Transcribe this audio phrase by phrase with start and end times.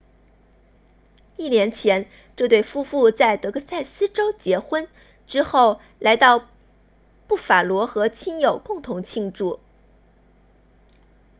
[1.37, 4.87] 一年前这对夫妇在德克萨斯州结婚
[5.27, 6.47] 之后来到
[7.27, 9.59] 布法罗和亲友共同庆祝